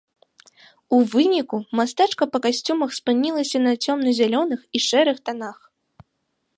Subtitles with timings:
[0.97, 5.57] У выніку мастачка па касцюмах спынілася на цёмна-зялёных і шэрых танах.